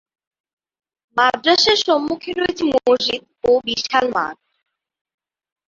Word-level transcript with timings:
মাদ্রাসার 1.17 1.77
সম্মুখে 1.85 2.31
রয়েছে 2.33 2.63
মসজিদ 2.77 3.21
ও 3.43 3.51
বিশাল 3.67 4.05
মাঠ। 4.15 4.37